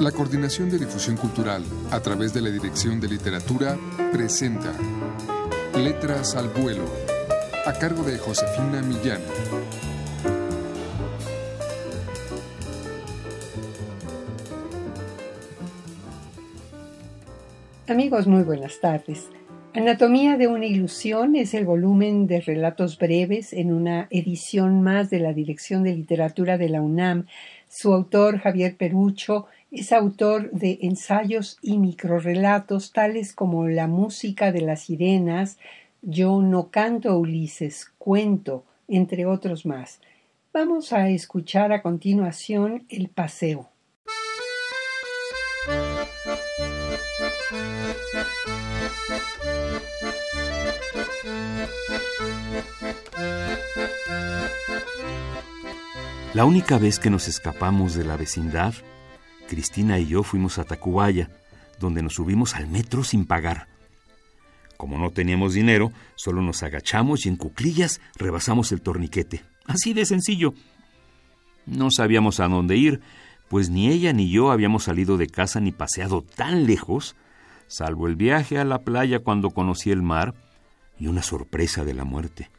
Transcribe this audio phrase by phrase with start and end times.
[0.00, 3.78] La Coordinación de Difusión Cultural, a través de la Dirección de Literatura,
[4.12, 4.74] presenta
[5.74, 6.84] Letras al Vuelo,
[7.64, 9.22] a cargo de Josefina Millán.
[17.88, 19.30] Amigos, muy buenas tardes.
[19.72, 25.20] Anatomía de una ilusión es el volumen de relatos breves en una edición más de
[25.20, 27.26] la Dirección de Literatura de la UNAM.
[27.68, 34.60] Su autor, Javier Perucho, es autor de ensayos y microrelatos tales como La música de
[34.60, 35.58] las sirenas,
[36.02, 40.00] Yo no canto Ulises, cuento, entre otros más.
[40.52, 43.68] Vamos a escuchar a continuación El paseo.
[56.34, 58.74] La única vez que nos escapamos de la vecindad
[59.46, 61.30] Cristina y yo fuimos a Tacubaya,
[61.80, 63.68] donde nos subimos al metro sin pagar.
[64.76, 69.42] Como no teníamos dinero, solo nos agachamos y en cuclillas rebasamos el torniquete.
[69.64, 70.54] Así de sencillo.
[71.64, 73.00] No sabíamos a dónde ir,
[73.48, 77.16] pues ni ella ni yo habíamos salido de casa ni paseado tan lejos,
[77.66, 80.34] salvo el viaje a la playa cuando conocí el mar
[80.98, 82.50] y una sorpresa de la muerte.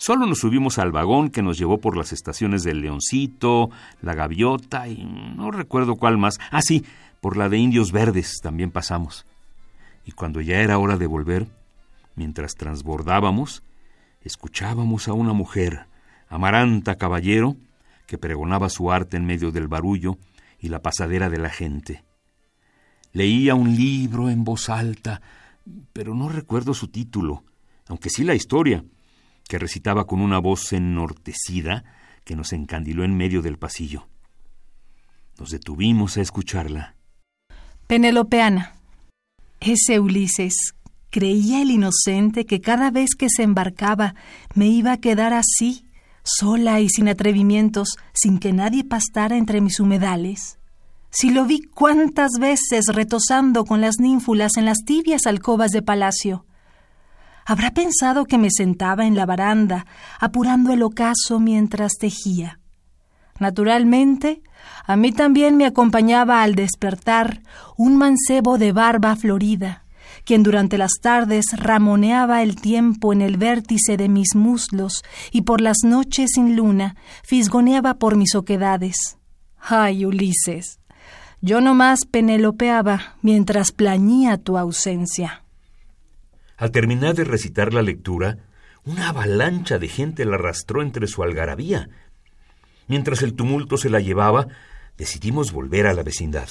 [0.00, 3.68] Solo nos subimos al vagón que nos llevó por las estaciones del Leoncito,
[4.00, 6.38] la Gaviota y no recuerdo cuál más.
[6.52, 6.84] Ah, sí,
[7.20, 9.26] por la de Indios Verdes también pasamos.
[10.04, 11.48] Y cuando ya era hora de volver,
[12.14, 13.64] mientras transbordábamos,
[14.22, 15.86] escuchábamos a una mujer,
[16.28, 17.56] Amaranta Caballero,
[18.06, 20.16] que pregonaba su arte en medio del barullo
[20.60, 22.04] y la pasadera de la gente.
[23.12, 25.20] Leía un libro en voz alta,
[25.92, 27.42] pero no recuerdo su título,
[27.88, 28.84] aunque sí la historia
[29.48, 31.84] que recitaba con una voz ennortecida
[32.24, 34.06] que nos encandiló en medio del pasillo.
[35.38, 36.94] Nos detuvimos a escucharla.
[37.86, 38.74] Penelopeana.
[39.60, 40.74] Ese Ulises
[41.10, 44.14] creía el inocente que cada vez que se embarcaba
[44.54, 45.86] me iba a quedar así,
[46.22, 50.58] sola y sin atrevimientos, sin que nadie pastara entre mis humedales.
[51.10, 56.44] Si lo vi cuántas veces retosando con las ninfulas en las tibias alcobas de palacio.
[57.50, 59.86] Habrá pensado que me sentaba en la baranda,
[60.20, 62.60] apurando el ocaso mientras tejía.
[63.40, 64.42] Naturalmente,
[64.84, 67.40] a mí también me acompañaba al despertar
[67.78, 69.86] un mancebo de barba florida,
[70.26, 75.62] quien durante las tardes ramoneaba el tiempo en el vértice de mis muslos y por
[75.62, 79.16] las noches sin luna fisgoneaba por mis oquedades.
[79.58, 80.80] ¡Ay, Ulises!
[81.40, 85.44] Yo nomás penelopeaba mientras plañía tu ausencia.
[86.58, 88.38] Al terminar de recitar la lectura,
[88.84, 91.88] una avalancha de gente la arrastró entre su algarabía.
[92.88, 94.48] Mientras el tumulto se la llevaba,
[94.96, 96.48] decidimos volver a la vecindad.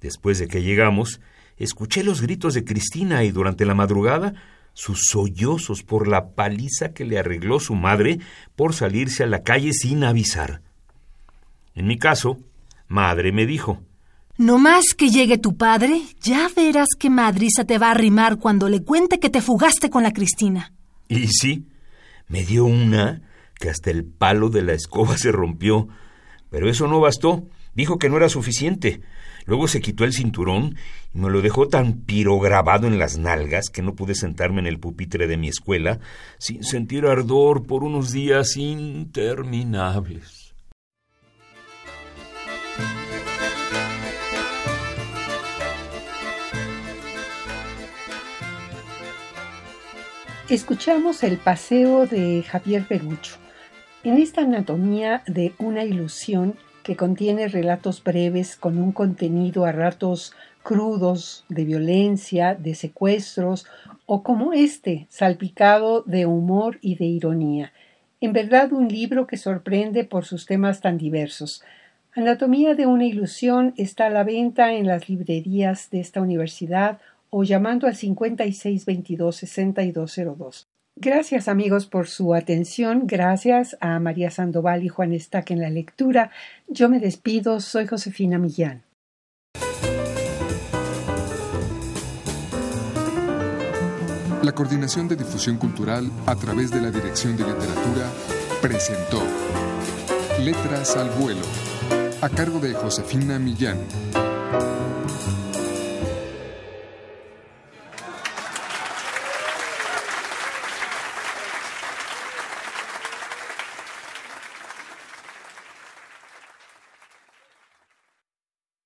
[0.00, 1.20] Después de que llegamos,
[1.56, 4.34] escuché los gritos de Cristina y durante la madrugada
[4.72, 8.18] sus sollozos por la paliza que le arregló su madre
[8.56, 10.60] por salirse a la calle sin avisar.
[11.74, 12.38] En mi caso,
[12.88, 13.82] madre me dijo,
[14.38, 18.68] no más que llegue tu padre, ya verás que madriza te va a arrimar cuando
[18.68, 20.72] le cuente que te fugaste con la Cristina.
[21.08, 21.66] Y sí,
[22.28, 23.22] me dio una
[23.58, 25.88] que hasta el palo de la escoba se rompió.
[26.50, 27.48] Pero eso no bastó.
[27.74, 29.00] Dijo que no era suficiente.
[29.46, 30.76] Luego se quitó el cinturón
[31.14, 34.80] y me lo dejó tan pirograbado en las nalgas que no pude sentarme en el
[34.80, 36.00] pupitre de mi escuela
[36.38, 40.45] sin sentir ardor por unos días interminables.
[50.48, 53.34] Escuchamos el paseo de Javier Perucho.
[54.04, 60.34] En esta anatomía de una ilusión que contiene relatos breves con un contenido a ratos
[60.62, 63.66] crudos de violencia, de secuestros
[64.06, 67.72] o como este, salpicado de humor y de ironía.
[68.20, 71.64] En verdad un libro que sorprende por sus temas tan diversos.
[72.14, 77.00] Anatomía de una ilusión está a la venta en las librerías de esta universidad
[77.30, 80.66] o llamando al 5622-6202.
[80.98, 83.02] Gracias amigos por su atención.
[83.04, 86.30] Gracias a María Sandoval y Juan Estaque en la lectura.
[86.68, 87.60] Yo me despido.
[87.60, 88.82] Soy Josefina Millán.
[94.42, 98.10] La Coordinación de Difusión Cultural a través de la Dirección de Literatura
[98.62, 99.22] presentó
[100.42, 101.42] Letras al Vuelo
[102.22, 103.78] a cargo de Josefina Millán.